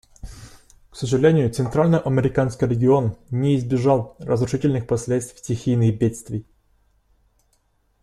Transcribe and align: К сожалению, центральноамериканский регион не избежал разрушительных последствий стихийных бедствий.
К 0.89 0.95
сожалению, 0.95 1.53
центральноамериканский 1.53 2.65
регион 2.65 3.15
не 3.29 3.55
избежал 3.59 4.15
разрушительных 4.17 4.87
последствий 4.87 5.37
стихийных 5.37 5.95
бедствий. 5.95 6.43